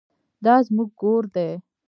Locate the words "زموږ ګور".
0.67-1.23